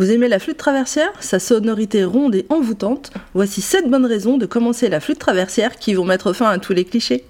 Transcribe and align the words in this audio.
Vous 0.00 0.10
aimez 0.10 0.28
la 0.28 0.38
flûte 0.38 0.56
traversière? 0.56 1.12
Sa 1.20 1.38
sonorité 1.38 2.04
ronde 2.04 2.34
et 2.34 2.46
envoûtante 2.48 3.12
Voici 3.34 3.60
7 3.60 3.90
bonnes 3.90 4.06
raisons 4.06 4.38
de 4.38 4.46
commencer 4.46 4.88
la 4.88 4.98
flûte 4.98 5.18
traversière 5.18 5.76
qui 5.76 5.92
vont 5.92 6.06
mettre 6.06 6.32
fin 6.32 6.48
à 6.48 6.58
tous 6.58 6.72
les 6.72 6.86
clichés. 6.86 7.26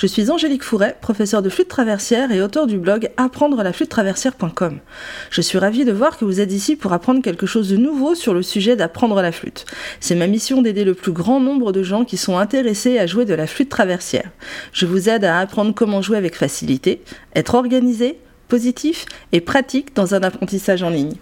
Je 0.00 0.06
suis 0.06 0.30
Angélique 0.30 0.62
Fouret, 0.62 0.96
professeure 0.98 1.42
de 1.42 1.50
flûte 1.50 1.68
traversière 1.68 2.32
et 2.32 2.40
auteur 2.40 2.66
du 2.66 2.78
blog 2.78 3.10
apprendre 3.18 3.62
la 3.62 3.70
flûte 3.74 3.90
traversière.com. 3.90 4.78
Je 5.28 5.40
suis 5.42 5.58
ravie 5.58 5.84
de 5.84 5.92
voir 5.92 6.16
que 6.16 6.24
vous 6.24 6.40
êtes 6.40 6.52
ici 6.52 6.74
pour 6.74 6.94
apprendre 6.94 7.20
quelque 7.20 7.44
chose 7.44 7.68
de 7.68 7.76
nouveau 7.76 8.14
sur 8.14 8.32
le 8.32 8.40
sujet 8.42 8.76
d'apprendre 8.76 9.20
la 9.20 9.30
flûte. 9.30 9.66
C'est 10.00 10.14
ma 10.14 10.26
mission 10.26 10.62
d'aider 10.62 10.84
le 10.84 10.94
plus 10.94 11.12
grand 11.12 11.38
nombre 11.38 11.70
de 11.70 11.82
gens 11.82 12.06
qui 12.06 12.16
sont 12.16 12.38
intéressés 12.38 12.98
à 12.98 13.06
jouer 13.06 13.26
de 13.26 13.34
la 13.34 13.46
flûte 13.46 13.68
traversière. 13.68 14.30
Je 14.72 14.86
vous 14.86 15.10
aide 15.10 15.26
à 15.26 15.38
apprendre 15.38 15.74
comment 15.74 16.00
jouer 16.00 16.16
avec 16.16 16.34
facilité, 16.34 17.02
être 17.36 17.54
organisé, 17.54 18.18
positif 18.48 19.04
et 19.32 19.42
pratique 19.42 19.94
dans 19.94 20.14
un 20.14 20.22
apprentissage 20.22 20.82
en 20.82 20.88
ligne. 20.88 21.16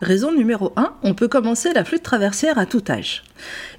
Raison 0.00 0.32
numéro 0.32 0.72
1, 0.74 0.92
on 1.04 1.14
peut 1.14 1.28
commencer 1.28 1.72
la 1.72 1.84
flûte 1.84 2.02
traversière 2.02 2.58
à 2.58 2.66
tout 2.66 2.82
âge. 2.88 3.22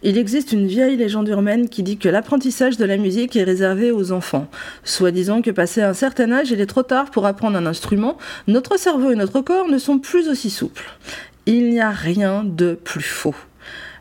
Il 0.02 0.18
existe 0.18 0.54
une 0.54 0.66
vieille 0.66 0.96
légende 0.96 1.28
urbaine 1.28 1.68
qui 1.68 1.84
dit 1.84 1.98
que 1.98 2.08
l'apprentissage 2.08 2.78
de 2.78 2.86
la 2.86 2.96
musique 2.96 3.36
est 3.36 3.44
réservé 3.44 3.92
aux 3.92 4.14
enfants, 4.14 4.48
soit 4.86 5.12
disant 5.12 5.42
que 5.42 5.52
passé 5.52 5.82
un 5.82 5.94
certain 5.94 6.32
âge, 6.32 6.52
il 6.52 6.62
est 6.62 6.68
trop 6.68 6.84
tard 6.84 7.12
pour 7.12 7.26
apprendre 7.26 7.58
un 7.58 7.66
instrument, 7.66 8.18
notre 8.48 8.80
cerveau 8.80 9.12
et 9.12 9.16
notre 9.16 9.42
corps 9.42 9.68
ne 9.68 9.78
sont 9.78 10.00
plus 10.00 10.30
aussi 10.30 10.50
souples. 10.50 10.90
Il 11.48 11.70
n'y 11.70 11.82
a 11.82 11.92
rien 11.92 12.46
de 12.46 12.76
plus 12.82 13.02
faux 13.02 13.36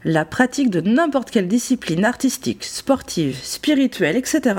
la 0.04 0.24
pratique 0.24 0.70
de 0.70 0.80
n'importe 0.80 1.30
quelle 1.30 1.48
discipline 1.48 2.04
artistique, 2.04 2.64
sportive, 2.64 3.38
spirituelle, 3.42 4.16
etc. 4.16 4.54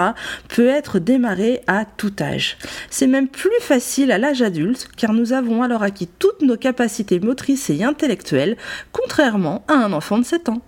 peut 0.48 0.68
être 0.68 1.00
démarrée 1.00 1.62
à 1.68 1.86
tout 1.86 2.14
âge. 2.20 2.58
C'est 2.90 3.08
même 3.08 3.28
plus 3.28 3.50
facile 3.62 4.12
à 4.12 4.18
l'âge 4.18 4.42
adulte 4.42 4.90
car 4.98 5.14
nous 5.14 5.34
avons 5.34 5.64
alors 5.64 5.84
acquis 5.84 6.08
toutes 6.20 6.42
nos 6.42 6.58
capacités 6.58 7.20
motrices 7.20 7.70
et 7.70 7.84
intellectuelles, 7.84 8.58
contrairement 8.92 9.64
à 9.68 9.74
un 9.74 9.94
enfant 9.94 10.18
de 10.18 10.26
7 10.26 10.50
ans. 10.50 10.62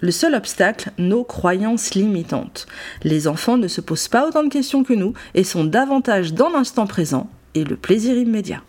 Le 0.00 0.10
seul 0.10 0.34
obstacle, 0.34 0.90
nos 0.98 1.24
croyances 1.24 1.94
limitantes. 1.94 2.66
Les 3.04 3.26
enfants 3.26 3.56
ne 3.56 3.68
se 3.68 3.80
posent 3.80 4.08
pas 4.08 4.28
autant 4.28 4.42
de 4.42 4.50
questions 4.50 4.84
que 4.84 4.92
nous 4.92 5.14
et 5.34 5.44
sont 5.44 5.64
davantage 5.64 6.34
dans 6.34 6.50
l'instant 6.50 6.86
présent 6.86 7.30
et 7.54 7.64
le 7.64 7.76
plaisir 7.76 8.16
immédiat. 8.16 8.62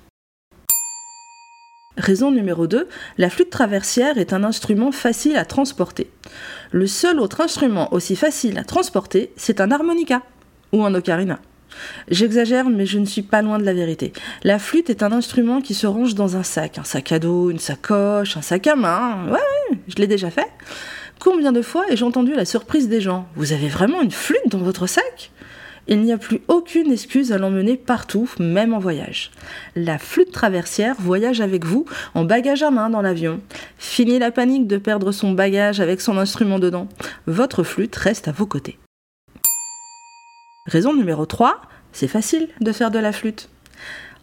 Raison 1.97 2.29
numéro 2.29 2.67
2, 2.67 2.87
la 3.17 3.29
flûte 3.29 3.49
traversière 3.49 4.17
est 4.17 4.33
un 4.33 4.43
instrument 4.43 4.91
facile 4.91 5.37
à 5.37 5.45
transporter. 5.45 6.09
Le 6.71 6.87
seul 6.87 7.19
autre 7.19 7.41
instrument 7.41 7.93
aussi 7.93 8.15
facile 8.15 8.57
à 8.57 8.65
transporter, 8.65 9.31
c'est 9.37 9.61
un 9.61 9.71
harmonica 9.71 10.21
ou 10.73 10.83
un 10.83 10.93
ocarina. 10.93 11.39
J'exagère, 12.09 12.69
mais 12.69 12.85
je 12.85 12.99
ne 12.99 13.05
suis 13.05 13.21
pas 13.21 13.41
loin 13.41 13.59
de 13.59 13.63
la 13.63 13.73
vérité. 13.73 14.13
La 14.43 14.59
flûte 14.59 14.89
est 14.89 15.03
un 15.03 15.11
instrument 15.11 15.61
qui 15.61 15.73
se 15.73 15.87
range 15.87 16.15
dans 16.15 16.35
un 16.35 16.43
sac, 16.43 16.77
un 16.77 16.83
sac 16.83 17.11
à 17.11 17.19
dos, 17.19 17.49
une 17.49 17.59
sacoche, 17.59 18.37
un 18.37 18.41
sac 18.41 18.67
à 18.67 18.75
main. 18.75 19.29
Ouais, 19.31 19.77
je 19.87 19.95
l'ai 19.95 20.07
déjà 20.07 20.29
fait. 20.29 20.47
Combien 21.19 21.51
de 21.51 21.61
fois 21.61 21.85
ai-je 21.89 22.03
entendu 22.03 22.33
la 22.33 22.45
surprise 22.45 22.89
des 22.89 23.01
gens? 23.01 23.27
Vous 23.35 23.53
avez 23.53 23.67
vraiment 23.67 24.01
une 24.01 24.11
flûte 24.11 24.49
dans 24.49 24.59
votre 24.59 24.87
sac? 24.87 25.31
Il 25.87 26.01
n'y 26.01 26.11
a 26.11 26.17
plus 26.17 26.41
aucune 26.47 26.91
excuse 26.91 27.31
à 27.31 27.37
l'emmener 27.37 27.77
partout, 27.77 28.29
même 28.39 28.73
en 28.73 28.79
voyage. 28.79 29.31
La 29.75 29.97
flûte 29.97 30.31
traversière 30.31 30.95
voyage 30.99 31.41
avec 31.41 31.65
vous 31.65 31.85
en 32.13 32.25
bagage 32.25 32.63
à 32.63 32.71
main 32.71 32.89
dans 32.89 33.01
l'avion. 33.01 33.41
Fini 33.77 34.19
la 34.19 34.31
panique 34.31 34.67
de 34.67 34.77
perdre 34.77 35.11
son 35.11 35.31
bagage 35.31 35.79
avec 35.79 36.01
son 36.01 36.17
instrument 36.17 36.59
dedans. 36.59 36.87
Votre 37.27 37.63
flûte 37.63 37.95
reste 37.95 38.27
à 38.27 38.31
vos 38.31 38.45
côtés. 38.47 38.79
Raison 40.67 40.93
numéro 40.93 41.25
3, 41.25 41.61
c'est 41.91 42.07
facile 42.07 42.47
de 42.59 42.71
faire 42.71 42.89
de 42.89 42.99
la 42.99 43.11
flûte. 43.11 43.49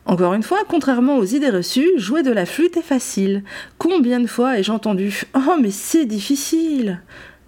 Encore 0.05 0.35
une 0.35 0.43
fois, 0.43 0.59
contrairement 0.69 1.19
aux 1.19 1.25
idées 1.25 1.51
reçues, 1.51 1.89
jouer 1.97 2.25
de 2.25 2.33
la 2.33 2.45
flûte 2.45 2.77
est 2.77 2.83
facile. 2.83 3.45
Combien 3.79 4.19
de 4.19 4.27
fois 4.27 4.59
ai-je 4.59 4.73
entendu 4.73 5.23
Oh 5.37 5.57
mais 5.61 5.71
c'est 5.71 6.07
difficile 6.07 7.01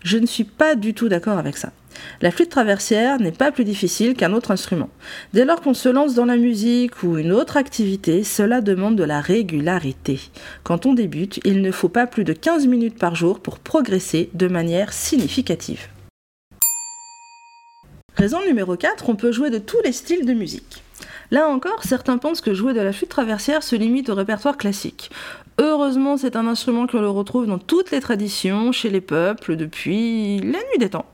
Je 0.05 0.19
ne 0.19 0.27
suis 0.27 0.45
pas 0.45 0.77
du 0.77 0.95
tout 0.95 1.09
d'accord 1.09 1.39
avec 1.39 1.57
ça. 1.57 1.73
La 2.21 2.31
flûte 2.31 2.51
traversière 2.51 3.19
n'est 3.19 3.33
pas 3.33 3.53
plus 3.53 3.65
difficile 3.65 4.15
qu'un 4.15 4.33
autre 4.33 4.51
instrument. 4.51 4.91
Dès 5.33 5.45
lors 5.45 5.61
qu'on 5.61 5.75
se 5.75 5.89
lance 5.89 6.15
dans 6.15 6.25
la 6.25 6.37
musique 6.37 7.03
ou 7.03 7.19
une 7.19 7.33
autre 7.33 7.57
activité, 7.57 8.25
cela 8.25 8.61
demande 8.61 8.97
de 8.97 9.05
la 9.05 9.21
régularité. 9.21 10.21
Quand 10.63 10.87
on 10.87 10.95
débute, 10.95 11.41
il 11.45 11.63
ne 11.63 11.71
faut 11.71 11.89
pas 11.89 12.07
plus 12.07 12.25
de 12.25 12.33
15 12.33 12.67
minutes 12.67 12.99
par 12.99 13.15
jour 13.15 13.41
pour 13.41 13.59
progresser 13.59 14.31
de 14.35 14.49
manière 14.49 14.93
significative. 14.93 15.89
Raison 18.17 18.39
numéro 18.47 18.77
4, 18.77 19.09
on 19.09 19.17
peut 19.17 19.33
jouer 19.33 19.51
de 19.51 19.59
tous 19.59 19.81
les 19.85 19.93
styles 19.93 20.25
de 20.25 20.33
musique. 20.33 20.83
Là 21.31 21.49
encore, 21.49 21.83
certains 21.85 22.19
pensent 22.19 22.41
que 22.41 22.55
jouer 22.55 22.75
de 22.75 22.81
la 22.81 22.93
flûte 22.93 23.09
traversière 23.09 23.63
se 23.63 23.75
limite 23.77 24.09
au 24.09 24.15
répertoire 24.15 24.57
classique. 24.57 25.11
Heureusement, 25.59 26.17
c'est 26.17 26.37
un 26.37 26.47
instrument 26.47 26.87
que 26.87 26.97
l'on 26.97 27.13
retrouve 27.13 27.47
dans 27.47 27.59
toutes 27.59 27.91
les 27.91 28.01
traditions, 28.01 28.73
chez 28.73 28.91
les 28.91 29.01
peuples, 29.01 29.57
depuis 29.57 30.39
la 30.39 30.59
nuit 30.59 30.79
des 30.79 30.91
temps. 30.91 31.07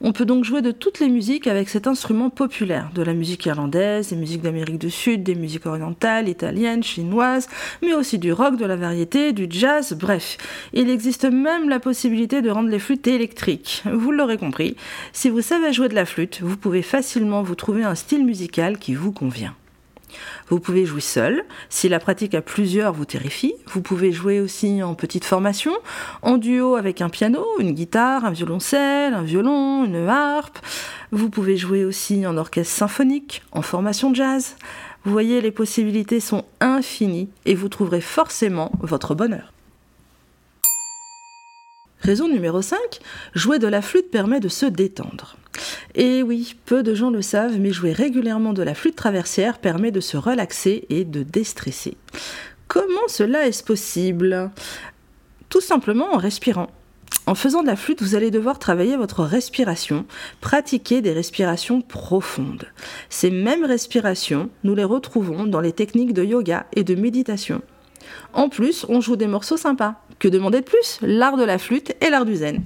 On 0.00 0.12
peut 0.12 0.24
donc 0.24 0.44
jouer 0.44 0.62
de 0.62 0.70
toutes 0.70 1.00
les 1.00 1.08
musiques 1.08 1.46
avec 1.46 1.68
cet 1.68 1.86
instrument 1.86 2.30
populaire, 2.30 2.90
de 2.94 3.02
la 3.02 3.14
musique 3.14 3.46
irlandaise, 3.46 4.10
des 4.10 4.16
musiques 4.16 4.42
d'Amérique 4.42 4.78
du 4.78 4.90
Sud, 4.90 5.22
des 5.22 5.34
musiques 5.34 5.66
orientales, 5.66 6.28
italiennes, 6.28 6.82
chinoises, 6.82 7.48
mais 7.82 7.94
aussi 7.94 8.18
du 8.18 8.32
rock, 8.32 8.56
de 8.56 8.66
la 8.66 8.76
variété, 8.76 9.32
du 9.32 9.46
jazz, 9.50 9.94
bref. 9.98 10.36
Il 10.72 10.90
existe 10.90 11.24
même 11.24 11.68
la 11.68 11.80
possibilité 11.80 12.42
de 12.42 12.50
rendre 12.50 12.68
les 12.68 12.78
flûtes 12.78 13.06
électriques. 13.06 13.82
Vous 13.92 14.12
l'aurez 14.12 14.38
compris, 14.38 14.76
si 15.12 15.30
vous 15.30 15.42
savez 15.42 15.72
jouer 15.72 15.88
de 15.88 15.94
la 15.94 16.06
flûte, 16.06 16.40
vous 16.42 16.56
pouvez 16.56 16.82
facilement 16.82 17.42
vous 17.42 17.54
trouver 17.54 17.84
un 17.84 17.94
style 17.94 18.24
musical 18.24 18.78
qui 18.78 18.94
vous 18.94 19.12
convient. 19.12 19.54
Vous 20.48 20.60
pouvez 20.60 20.86
jouer 20.86 21.00
seul, 21.00 21.44
si 21.68 21.88
la 21.88 21.98
pratique 21.98 22.34
à 22.34 22.42
plusieurs 22.42 22.92
vous 22.92 23.04
terrifie. 23.04 23.54
Vous 23.66 23.82
pouvez 23.82 24.12
jouer 24.12 24.40
aussi 24.40 24.82
en 24.82 24.94
petite 24.94 25.24
formation, 25.24 25.72
en 26.22 26.38
duo 26.38 26.76
avec 26.76 27.00
un 27.00 27.08
piano, 27.08 27.44
une 27.58 27.72
guitare, 27.72 28.24
un 28.24 28.30
violoncelle, 28.30 29.14
un 29.14 29.22
violon, 29.22 29.84
une 29.84 30.08
harpe. 30.08 30.58
Vous 31.10 31.30
pouvez 31.30 31.56
jouer 31.56 31.84
aussi 31.84 32.26
en 32.26 32.36
orchestre 32.36 32.74
symphonique, 32.74 33.42
en 33.52 33.62
formation 33.62 34.12
jazz. 34.14 34.56
Vous 35.04 35.12
voyez, 35.12 35.40
les 35.40 35.52
possibilités 35.52 36.20
sont 36.20 36.44
infinies 36.60 37.30
et 37.46 37.54
vous 37.54 37.68
trouverez 37.68 38.00
forcément 38.00 38.72
votre 38.80 39.14
bonheur. 39.14 39.52
Raison 42.00 42.28
numéro 42.28 42.62
5, 42.62 42.78
jouer 43.34 43.58
de 43.58 43.66
la 43.66 43.82
flûte 43.82 44.10
permet 44.10 44.40
de 44.40 44.48
se 44.48 44.66
détendre. 44.66 45.36
Et 45.94 46.22
oui, 46.22 46.56
peu 46.64 46.82
de 46.82 46.94
gens 46.94 47.10
le 47.10 47.22
savent, 47.22 47.58
mais 47.58 47.72
jouer 47.72 47.92
régulièrement 47.92 48.52
de 48.52 48.62
la 48.62 48.74
flûte 48.74 48.96
traversière 48.96 49.58
permet 49.58 49.90
de 49.90 50.00
se 50.00 50.16
relaxer 50.16 50.86
et 50.90 51.04
de 51.04 51.22
déstresser. 51.22 51.96
Comment 52.68 53.08
cela 53.08 53.46
est-ce 53.46 53.64
possible? 53.64 54.50
Tout 55.48 55.60
simplement 55.60 56.12
en 56.12 56.18
respirant. 56.18 56.68
En 57.26 57.34
faisant 57.34 57.62
de 57.62 57.66
la 57.66 57.76
flûte, 57.76 58.02
vous 58.02 58.14
allez 58.14 58.30
devoir 58.30 58.58
travailler 58.58 58.96
votre 58.96 59.24
respiration, 59.24 60.06
pratiquer 60.40 61.02
des 61.02 61.12
respirations 61.12 61.82
profondes. 61.82 62.66
Ces 63.10 63.30
mêmes 63.30 63.64
respirations, 63.64 64.50
nous 64.64 64.74
les 64.74 64.84
retrouvons 64.84 65.44
dans 65.44 65.60
les 65.60 65.72
techniques 65.72 66.14
de 66.14 66.24
yoga 66.24 66.66
et 66.74 66.84
de 66.84 66.94
méditation. 66.94 67.60
En 68.32 68.48
plus, 68.48 68.86
on 68.88 69.00
joue 69.00 69.16
des 69.16 69.26
morceaux 69.26 69.56
sympas. 69.56 69.94
Que 70.18 70.28
demander 70.28 70.60
de 70.60 70.64
plus? 70.64 70.98
L'art 71.02 71.36
de 71.36 71.44
la 71.44 71.58
flûte 71.58 71.94
et 72.00 72.10
l'art 72.10 72.24
du 72.24 72.36
zen. 72.36 72.62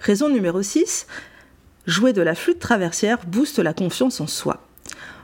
Raison 0.00 0.28
numéro 0.28 0.62
6, 0.62 1.06
jouer 1.86 2.12
de 2.12 2.22
la 2.22 2.34
flûte 2.34 2.60
traversière 2.60 3.18
booste 3.26 3.58
la 3.58 3.74
confiance 3.74 4.20
en 4.20 4.26
soi. 4.26 4.62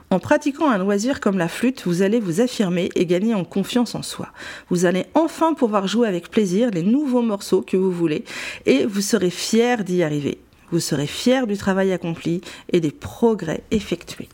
En 0.09 0.19
pratiquant 0.19 0.69
un 0.69 0.77
loisir 0.77 1.19
comme 1.19 1.37
la 1.37 1.47
flûte, 1.47 1.83
vous 1.85 2.01
allez 2.01 2.19
vous 2.19 2.39
affirmer 2.39 2.89
et 2.95 3.05
gagner 3.05 3.33
en 3.33 3.45
confiance 3.45 3.95
en 3.95 4.03
soi. 4.03 4.29
Vous 4.69 4.85
allez 4.85 5.05
enfin 5.15 5.53
pouvoir 5.53 5.87
jouer 5.87 6.07
avec 6.07 6.29
plaisir 6.29 6.69
les 6.69 6.83
nouveaux 6.83 7.23
morceaux 7.23 7.61
que 7.61 7.77
vous 7.77 7.91
voulez 7.91 8.23
et 8.65 8.85
vous 8.85 9.01
serez 9.01 9.31
fier 9.31 9.83
d'y 9.83 10.03
arriver. 10.03 10.37
Vous 10.69 10.79
serez 10.79 11.07
fier 11.07 11.47
du 11.47 11.57
travail 11.57 11.91
accompli 11.93 12.41
et 12.71 12.79
des 12.79 12.91
progrès 12.91 13.63
effectués. 13.71 14.29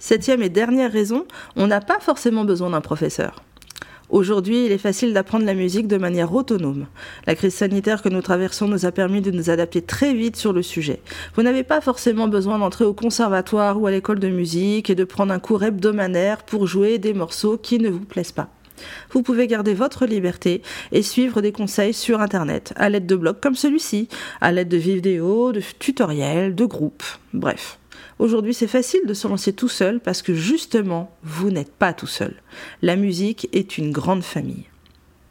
Septième 0.00 0.42
et 0.42 0.48
dernière 0.48 0.92
raison, 0.92 1.26
on 1.56 1.66
n'a 1.66 1.80
pas 1.80 1.98
forcément 1.98 2.44
besoin 2.44 2.70
d'un 2.70 2.80
professeur. 2.80 3.42
Aujourd'hui, 4.10 4.64
il 4.64 4.72
est 4.72 4.78
facile 4.78 5.12
d'apprendre 5.12 5.44
la 5.44 5.54
musique 5.54 5.88
de 5.88 5.98
manière 5.98 6.32
autonome. 6.32 6.86
La 7.26 7.34
crise 7.34 7.54
sanitaire 7.54 8.00
que 8.00 8.08
nous 8.08 8.22
traversons 8.22 8.68
nous 8.68 8.86
a 8.86 8.92
permis 8.92 9.20
de 9.20 9.30
nous 9.32 9.50
adapter 9.50 9.82
très 9.82 10.14
vite 10.14 10.36
sur 10.36 10.52
le 10.52 10.62
sujet. 10.62 11.02
Vous 11.34 11.42
n'avez 11.42 11.64
pas 11.64 11.80
forcément 11.80 12.28
besoin 12.28 12.58
d'entrer 12.58 12.84
au 12.84 12.94
conservatoire 12.94 13.78
ou 13.78 13.86
à 13.86 13.90
l'école 13.90 14.20
de 14.20 14.28
musique 14.28 14.88
et 14.88 14.94
de 14.94 15.04
prendre 15.04 15.32
un 15.32 15.40
cours 15.40 15.64
hebdomadaire 15.64 16.44
pour 16.44 16.66
jouer 16.66 16.98
des 16.98 17.12
morceaux 17.12 17.58
qui 17.58 17.78
ne 17.78 17.90
vous 17.90 18.04
plaisent 18.04 18.32
pas. 18.32 18.48
Vous 19.10 19.22
pouvez 19.22 19.46
garder 19.46 19.74
votre 19.74 20.06
liberté 20.06 20.62
et 20.92 21.02
suivre 21.02 21.40
des 21.40 21.52
conseils 21.52 21.94
sur 21.94 22.20
Internet, 22.20 22.72
à 22.76 22.88
l'aide 22.88 23.06
de 23.06 23.16
blogs 23.16 23.40
comme 23.40 23.54
celui-ci, 23.54 24.08
à 24.40 24.52
l'aide 24.52 24.68
de 24.68 24.76
vidéos, 24.76 25.52
de 25.52 25.62
tutoriels, 25.78 26.54
de 26.54 26.64
groupes, 26.64 27.04
bref. 27.32 27.78
Aujourd'hui, 28.18 28.54
c'est 28.54 28.66
facile 28.66 29.02
de 29.06 29.14
se 29.14 29.28
lancer 29.28 29.52
tout 29.52 29.68
seul 29.68 30.00
parce 30.00 30.22
que 30.22 30.34
justement, 30.34 31.16
vous 31.22 31.50
n'êtes 31.50 31.72
pas 31.72 31.92
tout 31.92 32.08
seul. 32.08 32.34
La 32.82 32.96
musique 32.96 33.48
est 33.52 33.78
une 33.78 33.92
grande 33.92 34.24
famille. 34.24 34.64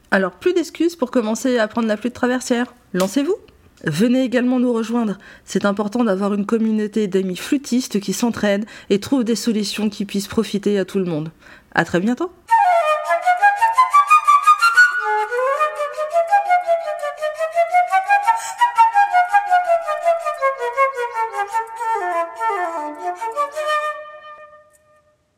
Alors, 0.09 0.31
plus 0.31 0.53
d'excuses 0.53 0.95
pour 0.95 1.11
commencer 1.11 1.57
à 1.57 1.63
apprendre 1.63 1.87
la 1.89 1.97
flûte 1.97 2.13
traversière. 2.13 2.73
Lancez-vous 2.93 3.35
Venez 3.83 4.23
également 4.23 4.59
nous 4.59 4.73
rejoindre. 4.73 5.17
C'est 5.45 5.65
important 5.65 6.03
d'avoir 6.03 6.33
une 6.33 6.47
communauté 6.47 7.07
d'amis 7.07 7.35
flûtistes 7.35 7.99
qui 7.99 8.11
s'entraident 8.11 8.65
et 8.89 8.99
trouvent 8.99 9.23
des 9.23 9.35
solutions 9.35 9.89
qui 9.89 10.05
puissent 10.05 10.27
profiter 10.27 10.79
à 10.79 10.85
tout 10.85 10.97
le 10.97 11.05
monde. 11.05 11.31
À 11.75 11.85
très 11.85 11.99
bientôt 11.99 12.31